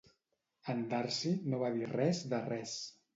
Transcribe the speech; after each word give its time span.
En 0.73 0.79
Darcy 0.93 1.33
no 1.51 1.59
va 1.65 1.69
dir 1.75 1.91
res 1.91 2.23
de 2.33 2.41
res. 2.47 2.75